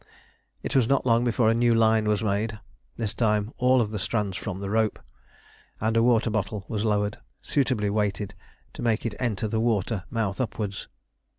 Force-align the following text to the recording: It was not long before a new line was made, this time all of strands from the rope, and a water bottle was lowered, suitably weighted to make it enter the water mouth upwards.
It 0.63 0.75
was 0.75 0.87
not 0.87 1.05
long 1.05 1.23
before 1.23 1.51
a 1.51 1.53
new 1.53 1.75
line 1.75 2.07
was 2.07 2.23
made, 2.23 2.59
this 2.97 3.13
time 3.13 3.53
all 3.57 3.81
of 3.81 4.01
strands 4.01 4.35
from 4.35 4.59
the 4.59 4.71
rope, 4.71 4.97
and 5.79 5.95
a 5.95 6.01
water 6.01 6.31
bottle 6.31 6.65
was 6.67 6.83
lowered, 6.83 7.19
suitably 7.43 7.91
weighted 7.91 8.33
to 8.73 8.81
make 8.81 9.05
it 9.05 9.13
enter 9.19 9.47
the 9.47 9.59
water 9.59 10.05
mouth 10.09 10.41
upwards. 10.41 10.87